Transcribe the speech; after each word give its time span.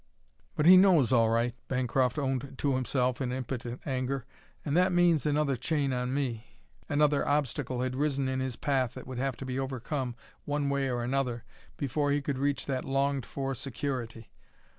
"But 0.55 0.65
he 0.65 0.77
knows, 0.77 1.11
all 1.11 1.29
right," 1.29 1.53
Bancroft 1.67 2.17
owned 2.17 2.55
to 2.57 2.73
himself 2.73 3.21
in 3.21 3.31
impotent 3.31 3.81
anger, 3.85 4.25
"and 4.65 4.75
that 4.75 4.91
means 4.91 5.27
another 5.27 5.55
chain 5.55 5.93
on 5.93 6.11
me." 6.11 6.57
Another 6.89 7.23
obstacle 7.27 7.81
had 7.81 7.95
risen 7.95 8.27
in 8.27 8.39
his 8.39 8.55
path 8.55 8.95
that 8.95 9.05
would 9.05 9.19
have 9.19 9.37
to 9.37 9.45
be 9.45 9.59
overcome, 9.59 10.15
one 10.43 10.71
way 10.71 10.89
or 10.89 11.03
another, 11.03 11.43
before 11.77 12.09
he 12.09 12.19
could 12.19 12.39
reach 12.39 12.65
that 12.65 12.83
longed 12.83 13.27
for 13.27 13.53
security. 13.53 14.31